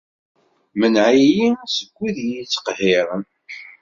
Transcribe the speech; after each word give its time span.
Mneɛ-iyi 0.79 1.47
seg 1.75 1.89
wid 1.97 2.17
i 2.19 2.23
iyi-ittqehhiren. 2.25 3.23